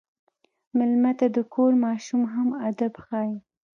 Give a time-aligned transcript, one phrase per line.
[0.77, 3.35] مېلمه ته د کور ماشوم هم ادب ښيي.